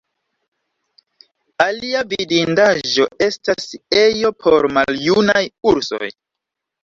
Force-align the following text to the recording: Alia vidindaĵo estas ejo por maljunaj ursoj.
Alia 1.65 1.99
vidindaĵo 2.13 3.05
estas 3.25 3.69
ejo 4.05 4.31
por 4.45 4.65
maljunaj 4.81 5.43
ursoj. 5.73 6.09